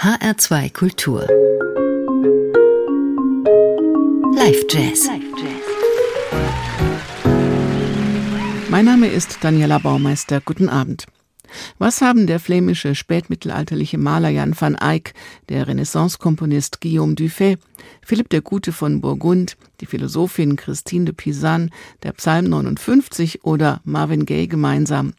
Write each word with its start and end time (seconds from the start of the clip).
HR2 0.00 0.72
Kultur. 0.72 1.26
Live 4.32 4.64
Jazz. 4.70 5.08
Mein 8.70 8.84
Name 8.84 9.08
ist 9.08 9.38
Daniela 9.40 9.78
Baumeister. 9.78 10.40
Guten 10.40 10.68
Abend. 10.68 11.06
Was 11.78 12.00
haben 12.00 12.28
der 12.28 12.38
flämische 12.38 12.94
spätmittelalterliche 12.94 13.98
Maler 13.98 14.28
Jan 14.28 14.54
van 14.56 14.76
Eyck, 14.76 15.14
der 15.48 15.66
Renaissance-Komponist 15.66 16.80
Guillaume 16.80 17.16
Dufay, 17.16 17.58
Philipp 18.00 18.28
der 18.28 18.42
Gute 18.42 18.70
von 18.70 19.00
Burgund, 19.00 19.56
die 19.80 19.86
Philosophin 19.86 20.54
Christine 20.54 21.06
de 21.06 21.14
Pisan, 21.14 21.72
der 22.04 22.12
Psalm 22.12 22.44
59 22.44 23.44
oder 23.44 23.80
Marvin 23.82 24.26
Gaye 24.26 24.46
gemeinsam? 24.46 25.14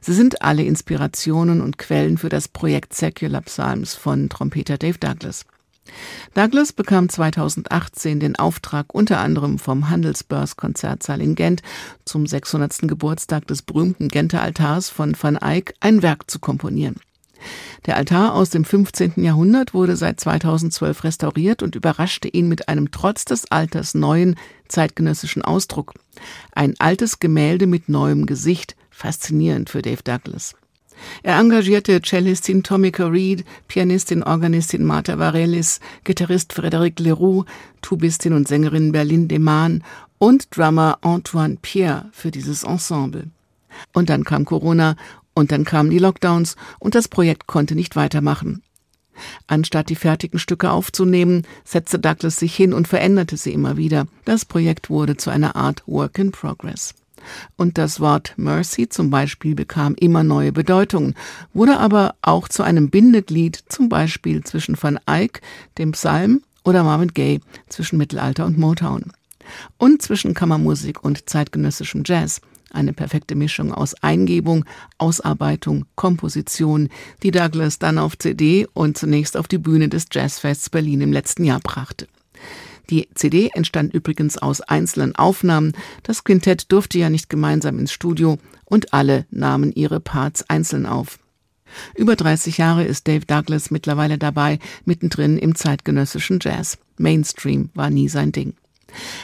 Sie 0.00 0.14
sind 0.14 0.42
alle 0.42 0.64
Inspirationen 0.64 1.60
und 1.60 1.78
Quellen 1.78 2.18
für 2.18 2.28
das 2.28 2.48
Projekt 2.48 2.94
Secular 2.94 3.42
Psalms 3.42 3.94
von 3.94 4.28
Trompeter 4.28 4.78
Dave 4.78 4.98
Douglas. 4.98 5.44
Douglas 6.34 6.72
bekam 6.72 7.08
2018 7.08 8.20
den 8.20 8.36
Auftrag 8.36 8.94
unter 8.94 9.18
anderem 9.18 9.58
vom 9.58 9.90
Handelsbörs 9.90 10.56
Konzertsaal 10.56 11.20
in 11.20 11.34
Gent 11.34 11.62
zum 12.04 12.26
600. 12.26 12.82
Geburtstag 12.82 13.46
des 13.46 13.62
berühmten 13.62 14.08
Genter 14.08 14.42
Altars 14.42 14.88
von 14.88 15.16
Van 15.20 15.36
Eyck 15.36 15.74
ein 15.80 16.02
Werk 16.02 16.30
zu 16.30 16.38
komponieren. 16.38 16.96
Der 17.86 17.96
Altar 17.96 18.34
aus 18.34 18.50
dem 18.50 18.64
15. 18.64 19.14
Jahrhundert 19.16 19.74
wurde 19.74 19.96
seit 19.96 20.20
2012 20.20 21.02
restauriert 21.02 21.62
und 21.62 21.74
überraschte 21.74 22.28
ihn 22.28 22.48
mit 22.48 22.68
einem 22.68 22.92
trotz 22.92 23.24
des 23.24 23.50
Alters 23.50 23.94
neuen 23.94 24.36
zeitgenössischen 24.68 25.42
Ausdruck. 25.42 25.94
Ein 26.52 26.74
altes 26.78 27.18
Gemälde 27.18 27.66
mit 27.66 27.88
neuem 27.88 28.26
Gesicht, 28.26 28.76
faszinierend 29.02 29.68
für 29.68 29.82
Dave 29.82 30.02
Douglas. 30.04 30.54
Er 31.24 31.38
engagierte 31.40 32.00
Cellistin 32.00 32.62
Tomika 32.62 33.06
Reed, 33.06 33.44
Pianistin, 33.66 34.22
Organistin 34.22 34.84
Martha 34.84 35.18
Varelis, 35.18 35.80
Gitarrist 36.04 36.52
Frédéric 36.52 37.02
Leroux, 37.02 37.44
Tubistin 37.80 38.32
und 38.32 38.46
Sängerin 38.46 38.92
Berlin 38.92 39.26
Demann 39.26 39.82
und 40.18 40.56
Drummer 40.56 40.98
Antoine 41.00 41.58
Pierre 41.60 42.10
für 42.12 42.30
dieses 42.30 42.62
Ensemble. 42.62 43.30
Und 43.92 44.08
dann 44.08 44.22
kam 44.22 44.44
Corona 44.44 44.94
und 45.34 45.50
dann 45.50 45.64
kamen 45.64 45.90
die 45.90 45.98
Lockdowns 45.98 46.54
und 46.78 46.94
das 46.94 47.08
Projekt 47.08 47.48
konnte 47.48 47.74
nicht 47.74 47.96
weitermachen. 47.96 48.62
Anstatt 49.48 49.88
die 49.88 49.96
fertigen 49.96 50.38
Stücke 50.38 50.70
aufzunehmen, 50.70 51.42
setzte 51.64 51.98
Douglas 51.98 52.36
sich 52.36 52.54
hin 52.54 52.72
und 52.72 52.86
veränderte 52.86 53.36
sie 53.36 53.52
immer 53.52 53.76
wieder. 53.76 54.06
Das 54.24 54.44
Projekt 54.44 54.90
wurde 54.90 55.16
zu 55.16 55.30
einer 55.30 55.56
Art 55.56 55.82
Work 55.86 56.18
in 56.18 56.30
Progress. 56.30 56.94
Und 57.56 57.78
das 57.78 58.00
Wort 58.00 58.34
Mercy 58.36 58.88
zum 58.88 59.10
Beispiel 59.10 59.54
bekam 59.54 59.94
immer 59.94 60.24
neue 60.24 60.52
Bedeutungen, 60.52 61.14
wurde 61.52 61.78
aber 61.78 62.14
auch 62.22 62.48
zu 62.48 62.62
einem 62.62 62.90
Bindeglied 62.90 63.62
zum 63.68 63.88
Beispiel 63.88 64.42
zwischen 64.44 64.76
Van 64.80 64.98
Eyck, 65.06 65.40
dem 65.78 65.92
Psalm 65.92 66.42
oder 66.64 66.84
Marvin 66.84 67.12
Gaye 67.12 67.40
zwischen 67.68 67.98
Mittelalter 67.98 68.44
und 68.44 68.58
Motown. 68.58 69.12
Und 69.78 70.02
zwischen 70.02 70.34
Kammermusik 70.34 71.02
und 71.02 71.28
zeitgenössischem 71.28 72.02
Jazz. 72.06 72.40
Eine 72.70 72.94
perfekte 72.94 73.34
Mischung 73.34 73.72
aus 73.72 73.94
Eingebung, 74.02 74.64
Ausarbeitung, 74.96 75.84
Komposition, 75.94 76.88
die 77.22 77.30
Douglas 77.30 77.78
dann 77.78 77.98
auf 77.98 78.16
CD 78.16 78.66
und 78.72 78.96
zunächst 78.96 79.36
auf 79.36 79.46
die 79.46 79.58
Bühne 79.58 79.88
des 79.88 80.06
Jazzfests 80.10 80.70
Berlin 80.70 81.02
im 81.02 81.12
letzten 81.12 81.44
Jahr 81.44 81.60
brachte. 81.60 82.08
Die 82.90 83.08
CD 83.14 83.50
entstand 83.54 83.94
übrigens 83.94 84.38
aus 84.38 84.60
einzelnen 84.60 85.14
Aufnahmen. 85.16 85.72
Das 86.02 86.24
Quintett 86.24 86.70
durfte 86.72 86.98
ja 86.98 87.10
nicht 87.10 87.28
gemeinsam 87.28 87.78
ins 87.78 87.92
Studio 87.92 88.38
und 88.64 88.92
alle 88.92 89.26
nahmen 89.30 89.72
ihre 89.72 90.00
Parts 90.00 90.48
einzeln 90.48 90.86
auf. 90.86 91.18
Über 91.94 92.16
30 92.16 92.58
Jahre 92.58 92.84
ist 92.84 93.08
Dave 93.08 93.24
Douglas 93.24 93.70
mittlerweile 93.70 94.18
dabei, 94.18 94.58
mittendrin 94.84 95.38
im 95.38 95.54
zeitgenössischen 95.54 96.38
Jazz. 96.40 96.78
Mainstream 96.98 97.70
war 97.74 97.90
nie 97.90 98.08
sein 98.08 98.32
Ding. 98.32 98.54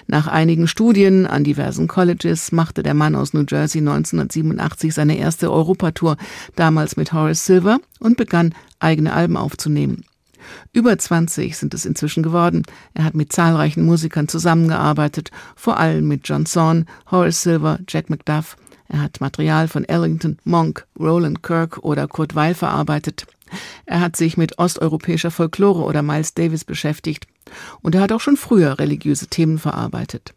Nach 0.07 0.27
einigen 0.27 0.67
Studien 0.67 1.27
an 1.27 1.45
diversen 1.45 1.89
Colleges 1.89 2.53
machte 2.53 2.83
der 2.83 2.95
Mann 2.95 3.15
aus 3.15 3.35
New 3.35 3.45
Jersey 3.47 3.81
1987 3.81 4.95
seine 4.95 5.19
erste 5.19 5.53
Europatour, 5.53 6.17
damals 6.57 6.97
mit 6.97 7.13
Horace 7.13 7.45
Silver, 7.45 7.79
und 8.01 8.17
begann 8.17 8.55
eigene 8.79 9.13
Alben 9.13 9.37
aufzunehmen. 9.37 10.05
Über 10.73 10.99
20 10.99 11.57
sind 11.57 11.75
es 11.75 11.85
inzwischen 11.85 12.23
geworden. 12.23 12.63
Er 12.95 13.05
hat 13.05 13.15
mit 13.15 13.33
zahlreichen 13.33 13.85
Musikern 13.85 14.29
zusammengearbeitet, 14.29 15.31
vor 15.57 15.79
allem 15.79 16.09
mit 16.09 16.29
John 16.29 16.47
Zorn, 16.47 16.87
Horace 17.11 17.43
Silver, 17.43 17.79
Jack 17.89 18.11
McDuff. 18.11 18.57
Er 18.89 19.03
hat 19.03 19.21
Material 19.21 19.69
von 19.69 19.85
Ellington, 19.85 20.39
Monk, 20.45 20.87
Roland 20.99 21.43
Kirk 21.43 21.79
oder 21.79 22.09
Kurt 22.09 22.35
Weil 22.35 22.55
verarbeitet. 22.55 23.27
Er 23.87 24.01
hat 24.01 24.17
sich 24.17 24.37
mit 24.37 24.59
osteuropäischer 24.59 25.31
Folklore 25.31 25.83
oder 25.83 26.03
Miles 26.03 26.35
Davis 26.35 26.65
beschäftigt. 26.65 27.27
Und 27.81 27.95
er 27.95 28.03
hat 28.03 28.13
auch 28.13 28.21
schon 28.21 28.37
früher 28.37 28.79
religiöse 28.79 29.27
Themen 29.27 29.59
verarbeitet. 29.59 30.35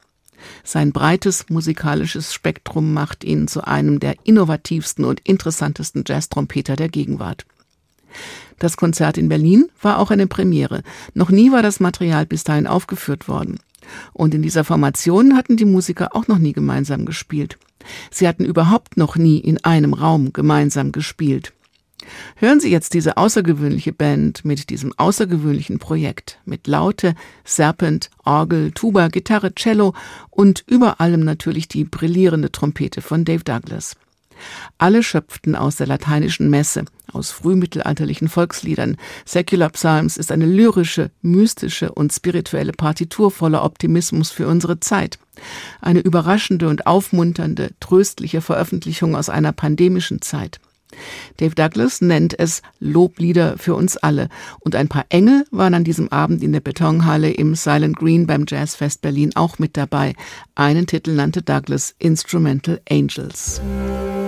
Sein 0.63 0.91
breites 0.91 1.49
musikalisches 1.49 2.33
Spektrum 2.33 2.93
macht 2.93 3.23
ihn 3.23 3.47
zu 3.47 3.65
einem 3.65 3.99
der 3.99 4.15
innovativsten 4.23 5.05
und 5.05 5.19
interessantesten 5.21 6.03
Jazz-Trompeter 6.05 6.75
der 6.75 6.89
Gegenwart. 6.89 7.45
Das 8.61 8.77
Konzert 8.77 9.17
in 9.17 9.27
Berlin 9.27 9.69
war 9.81 9.97
auch 9.97 10.11
eine 10.11 10.27
Premiere. 10.27 10.83
Noch 11.15 11.31
nie 11.31 11.51
war 11.51 11.63
das 11.63 11.79
Material 11.79 12.27
bis 12.27 12.43
dahin 12.43 12.67
aufgeführt 12.67 13.27
worden. 13.27 13.57
Und 14.13 14.35
in 14.35 14.43
dieser 14.43 14.63
Formation 14.63 15.35
hatten 15.35 15.57
die 15.57 15.65
Musiker 15.65 16.15
auch 16.15 16.27
noch 16.27 16.37
nie 16.37 16.53
gemeinsam 16.53 17.07
gespielt. 17.07 17.57
Sie 18.11 18.27
hatten 18.27 18.45
überhaupt 18.45 18.97
noch 18.97 19.15
nie 19.15 19.39
in 19.39 19.65
einem 19.65 19.95
Raum 19.95 20.31
gemeinsam 20.31 20.91
gespielt. 20.91 21.53
Hören 22.35 22.59
Sie 22.59 22.69
jetzt 22.69 22.93
diese 22.93 23.17
außergewöhnliche 23.17 23.93
Band 23.93 24.45
mit 24.45 24.69
diesem 24.69 24.93
außergewöhnlichen 24.95 25.79
Projekt, 25.79 26.37
mit 26.45 26.67
Laute, 26.67 27.15
Serpent, 27.43 28.11
Orgel, 28.23 28.73
Tuba, 28.73 29.07
Gitarre, 29.07 29.55
Cello 29.55 29.95
und 30.29 30.63
über 30.67 31.01
allem 31.01 31.23
natürlich 31.23 31.67
die 31.67 31.83
brillierende 31.83 32.51
Trompete 32.51 33.01
von 33.01 33.25
Dave 33.25 33.43
Douglas. 33.43 33.95
Alle 34.77 35.03
schöpften 35.03 35.55
aus 35.55 35.75
der 35.75 35.87
lateinischen 35.87 36.49
Messe, 36.49 36.85
aus 37.11 37.31
frühmittelalterlichen 37.31 38.29
Volksliedern. 38.29 38.97
Secular 39.25 39.69
Psalms 39.69 40.17
ist 40.17 40.31
eine 40.31 40.45
lyrische, 40.45 41.11
mystische 41.21 41.91
und 41.91 42.13
spirituelle 42.13 42.71
Partitur 42.73 43.31
voller 43.31 43.63
Optimismus 43.63 44.31
für 44.31 44.47
unsere 44.47 44.79
Zeit. 44.79 45.19
Eine 45.81 45.99
überraschende 45.99 46.67
und 46.67 46.87
aufmunternde, 46.87 47.71
tröstliche 47.79 48.41
Veröffentlichung 48.41 49.15
aus 49.15 49.29
einer 49.29 49.51
pandemischen 49.51 50.21
Zeit. 50.21 50.59
Dave 51.37 51.55
Douglas 51.55 52.01
nennt 52.01 52.37
es 52.37 52.61
Loblieder 52.79 53.57
für 53.57 53.75
uns 53.75 53.97
alle. 53.97 54.29
Und 54.59 54.75
ein 54.75 54.89
paar 54.89 55.05
Engel 55.09 55.45
waren 55.51 55.73
an 55.73 55.83
diesem 55.83 56.09
Abend 56.09 56.43
in 56.43 56.51
der 56.51 56.59
Betonhalle 56.59 57.31
im 57.31 57.55
Silent 57.55 57.97
Green 57.97 58.27
beim 58.27 58.45
Jazzfest 58.47 59.01
Berlin 59.01 59.31
auch 59.35 59.59
mit 59.59 59.77
dabei. 59.77 60.13
Einen 60.55 60.87
Titel 60.87 61.13
nannte 61.13 61.41
Douglas 61.41 61.95
Instrumental 61.99 62.81
Angels. 62.89 63.55
Sie 63.55 64.20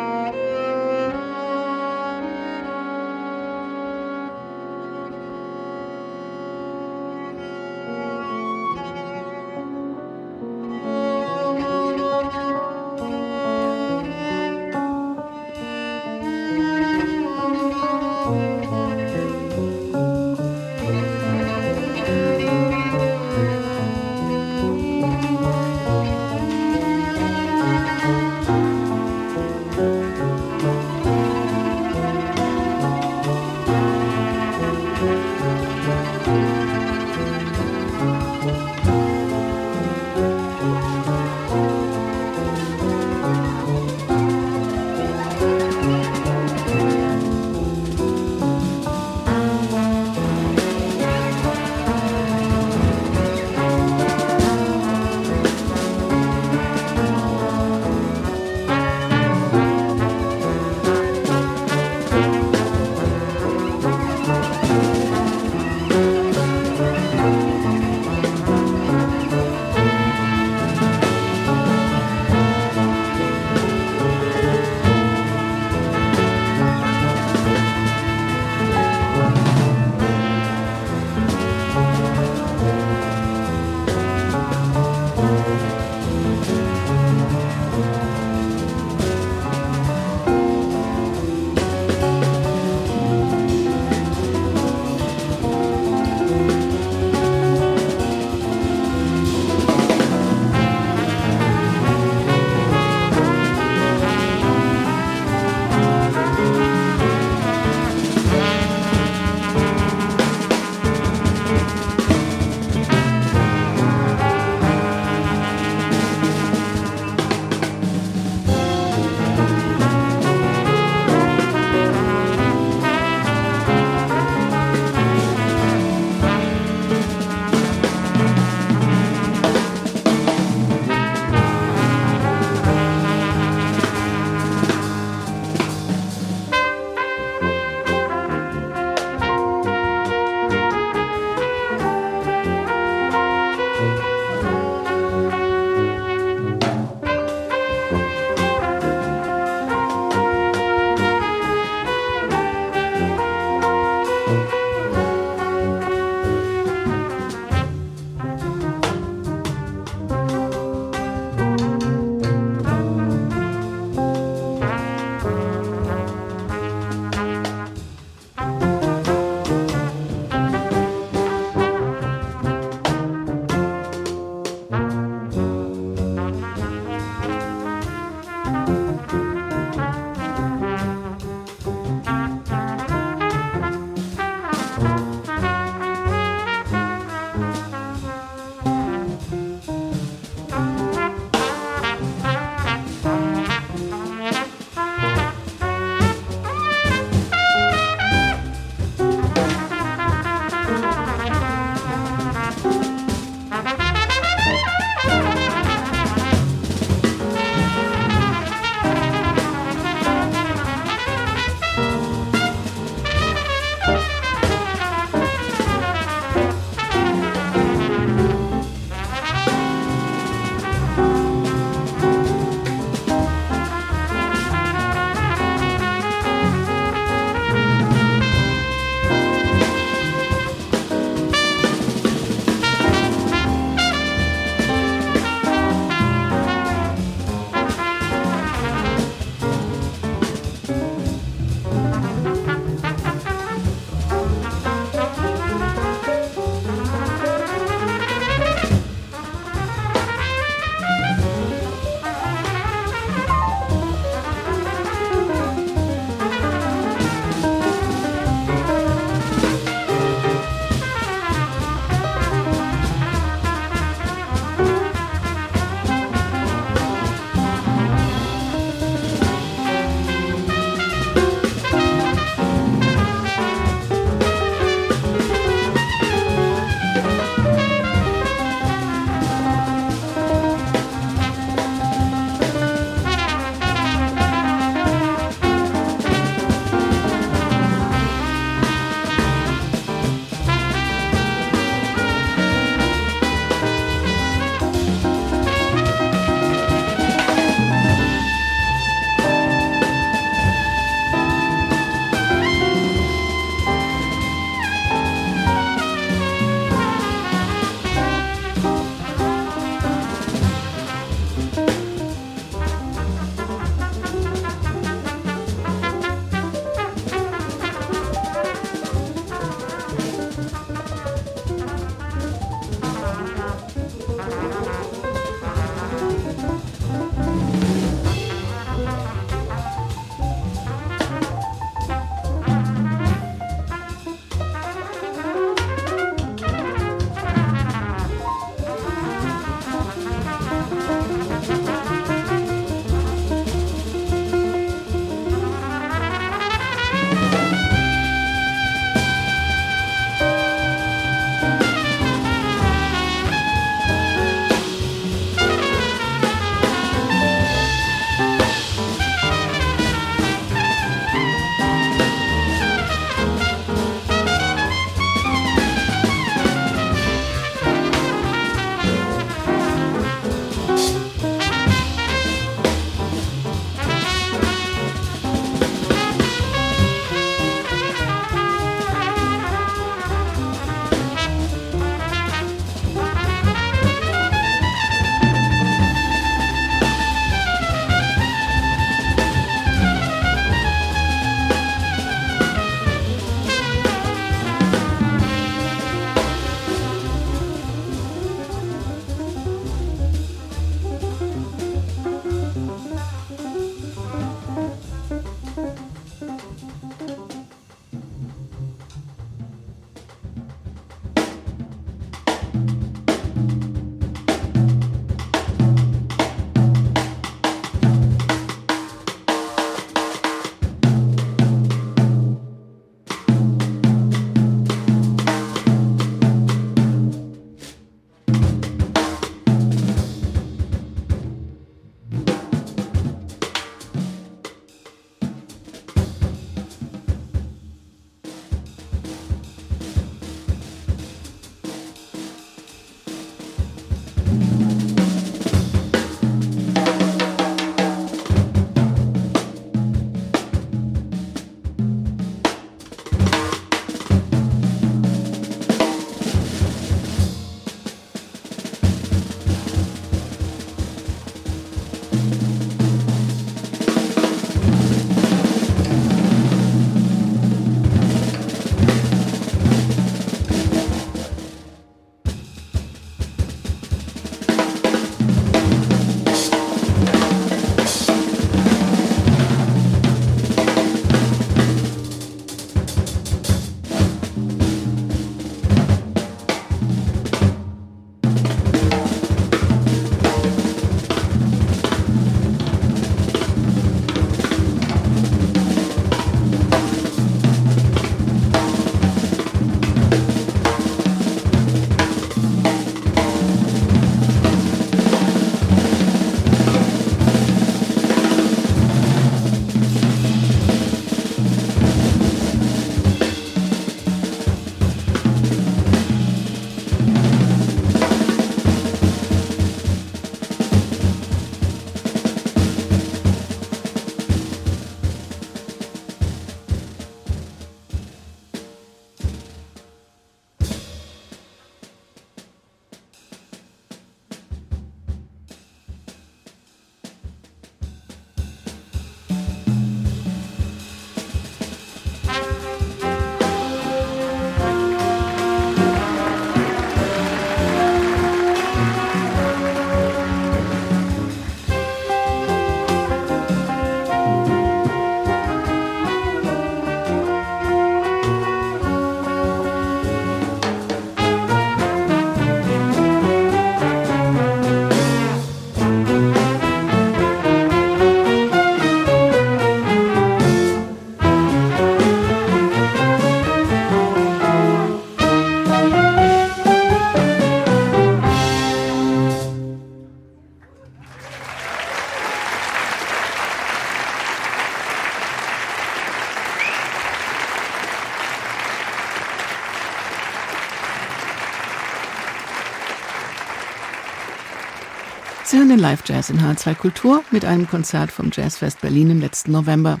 hören 595.84 595.98
den 595.98 595.98
Live-Jazz 595.98 596.30
in 596.30 596.40
H2 596.40 596.74
Kultur 596.76 597.24
mit 597.30 597.44
einem 597.44 597.68
Konzert 597.68 598.10
vom 598.10 598.30
Jazzfest 598.32 598.80
Berlin 598.80 599.10
im 599.10 599.20
letzten 599.20 599.52
November. 599.52 600.00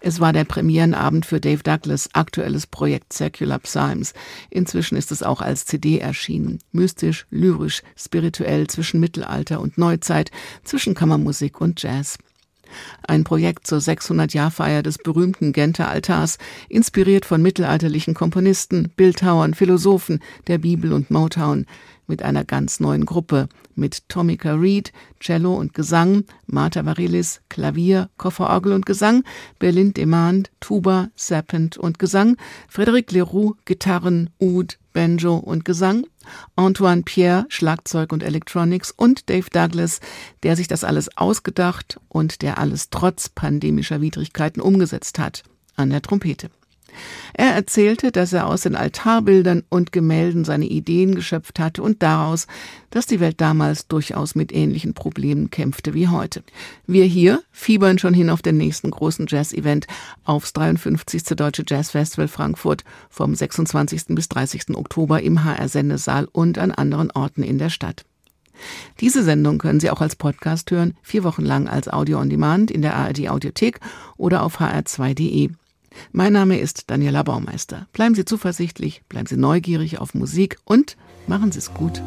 Es 0.00 0.18
war 0.18 0.32
der 0.32 0.44
Premierenabend 0.44 1.26
für 1.26 1.40
Dave 1.40 1.62
Douglas 1.62 2.08
aktuelles 2.14 2.66
Projekt 2.66 3.12
Circular 3.12 3.58
Psalms. 3.58 4.14
Inzwischen 4.48 4.96
ist 4.96 5.12
es 5.12 5.22
auch 5.22 5.42
als 5.42 5.66
CD 5.66 5.98
erschienen. 5.98 6.58
Mystisch, 6.72 7.26
lyrisch, 7.30 7.82
spirituell 7.96 8.66
zwischen 8.66 8.98
Mittelalter 8.98 9.60
und 9.60 9.76
Neuzeit, 9.76 10.30
zwischen 10.64 10.94
Kammermusik 10.94 11.60
und 11.60 11.82
Jazz. 11.82 12.16
Ein 13.06 13.24
Projekt 13.24 13.66
zur 13.66 13.78
600-Jahr-Feier 13.78 14.82
des 14.82 14.98
berühmten 14.98 15.52
Genter 15.52 15.88
Altars, 15.88 16.38
inspiriert 16.68 17.26
von 17.26 17.42
mittelalterlichen 17.42 18.14
Komponisten, 18.14 18.90
Bildhauern, 18.96 19.54
Philosophen 19.54 20.20
der 20.46 20.58
Bibel 20.58 20.92
und 20.92 21.10
Motown, 21.10 21.66
mit 22.10 22.22
einer 22.22 22.44
ganz 22.44 22.80
neuen 22.80 23.06
Gruppe, 23.06 23.48
mit 23.74 24.08
Tomica 24.10 24.52
Reed, 24.52 24.92
Cello 25.20 25.54
und 25.54 25.72
Gesang, 25.72 26.24
Martha 26.46 26.84
Varilis, 26.84 27.40
Klavier, 27.48 28.10
Kofferorgel 28.18 28.74
und 28.74 28.84
Gesang, 28.84 29.24
Berlin 29.58 29.94
Demand, 29.94 30.50
Tuba, 30.60 31.08
Serpent 31.14 31.78
und 31.78 31.98
Gesang, 31.98 32.36
Frédéric 32.70 33.12
Leroux, 33.14 33.56
Gitarren, 33.64 34.28
Oud, 34.38 34.78
Banjo 34.92 35.36
und 35.36 35.64
Gesang, 35.64 36.04
Antoine 36.56 37.02
Pierre, 37.02 37.46
Schlagzeug 37.48 38.12
und 38.12 38.22
Electronics 38.22 38.90
und 38.90 39.30
Dave 39.30 39.48
Douglas, 39.50 40.00
der 40.42 40.56
sich 40.56 40.68
das 40.68 40.84
alles 40.84 41.16
ausgedacht 41.16 42.00
und 42.08 42.42
der 42.42 42.58
alles 42.58 42.90
trotz 42.90 43.28
pandemischer 43.28 44.00
Widrigkeiten 44.00 44.60
umgesetzt 44.60 45.18
hat, 45.18 45.44
an 45.76 45.90
der 45.90 46.02
Trompete. 46.02 46.50
Er 47.34 47.54
erzählte, 47.54 48.12
dass 48.12 48.32
er 48.32 48.46
aus 48.46 48.62
den 48.62 48.76
Altarbildern 48.76 49.62
und 49.68 49.92
Gemälden 49.92 50.44
seine 50.44 50.66
Ideen 50.66 51.14
geschöpft 51.14 51.58
hatte 51.58 51.82
und 51.82 52.02
daraus, 52.02 52.46
dass 52.90 53.06
die 53.06 53.20
Welt 53.20 53.40
damals 53.40 53.86
durchaus 53.86 54.34
mit 54.34 54.52
ähnlichen 54.52 54.94
Problemen 54.94 55.50
kämpfte 55.50 55.94
wie 55.94 56.08
heute. 56.08 56.42
Wir 56.86 57.04
hier 57.04 57.42
fiebern 57.50 57.98
schon 57.98 58.14
hin 58.14 58.30
auf 58.30 58.42
den 58.42 58.56
nächsten 58.56 58.90
großen 58.90 59.26
Jazz-Event 59.28 59.86
aufs 60.24 60.52
53. 60.52 61.22
Deutsche 61.36 61.64
Jazz 61.66 61.90
Festival 61.92 62.28
Frankfurt 62.28 62.84
vom 63.08 63.34
26. 63.34 64.06
bis 64.08 64.28
30. 64.28 64.76
Oktober 64.76 65.22
im 65.22 65.44
HR-Sendesaal 65.44 66.28
und 66.30 66.58
an 66.58 66.72
anderen 66.72 67.10
Orten 67.12 67.42
in 67.42 67.58
der 67.58 67.70
Stadt. 67.70 68.04
Diese 69.00 69.22
Sendung 69.22 69.58
können 69.58 69.80
Sie 69.80 69.90
auch 69.90 70.00
als 70.00 70.16
Podcast 70.16 70.70
hören, 70.70 70.94
vier 71.02 71.24
Wochen 71.24 71.44
lang 71.44 71.68
als 71.68 71.88
Audio 71.88 72.20
on 72.20 72.28
Demand 72.28 72.70
in 72.70 72.82
der 72.82 72.94
ARD 72.94 73.28
Audiothek 73.28 73.80
oder 74.16 74.42
auf 74.42 74.60
hr2.de. 74.60 75.50
Mein 76.12 76.32
Name 76.32 76.58
ist 76.58 76.90
Daniela 76.90 77.22
Baumeister. 77.22 77.88
Bleiben 77.92 78.14
Sie 78.14 78.24
zuversichtlich, 78.24 79.02
bleiben 79.08 79.26
Sie 79.26 79.36
neugierig 79.36 79.98
auf 79.98 80.14
Musik 80.14 80.58
und 80.64 80.96
machen 81.26 81.52
Sie 81.52 81.58
es 81.58 81.74
gut. 81.74 82.02